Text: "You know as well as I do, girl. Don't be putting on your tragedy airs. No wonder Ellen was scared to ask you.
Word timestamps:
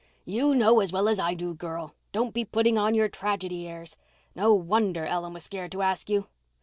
"You 0.25 0.55
know 0.55 0.79
as 0.79 0.91
well 0.91 1.07
as 1.07 1.19
I 1.19 1.35
do, 1.35 1.53
girl. 1.53 1.93
Don't 2.11 2.33
be 2.33 2.43
putting 2.43 2.75
on 2.75 2.95
your 2.95 3.07
tragedy 3.07 3.67
airs. 3.67 3.97
No 4.33 4.51
wonder 4.51 5.05
Ellen 5.05 5.31
was 5.33 5.43
scared 5.43 5.71
to 5.73 5.83
ask 5.83 6.09
you. 6.09 6.25